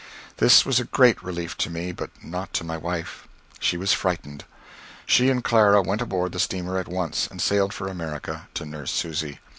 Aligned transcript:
This 0.37 0.65
was 0.65 0.79
a 0.79 0.85
great 0.85 1.21
relief 1.21 1.55
to 1.57 1.69
me, 1.69 1.91
but 1.91 2.09
not 2.23 2.53
to 2.53 2.63
my 2.63 2.75
wife. 2.75 3.27
She 3.59 3.77
was 3.77 3.93
frightened. 3.93 4.45
She 5.05 5.29
and 5.29 5.43
Clara 5.43 5.83
went 5.83 6.01
aboard 6.01 6.31
the 6.31 6.39
steamer 6.39 6.79
at 6.79 6.87
once 6.87 7.27
and 7.27 7.39
sailed 7.39 7.71
for 7.71 7.87
America, 7.87 8.47
to 8.55 8.65
nurse 8.65 8.89
Susy. 8.89 9.41